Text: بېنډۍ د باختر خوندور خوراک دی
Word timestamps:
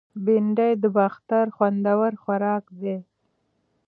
بېنډۍ 0.23 0.71
د 0.83 0.85
باختر 0.95 1.45
خوندور 1.55 2.11
خوراک 2.21 2.63
دی 2.81 2.95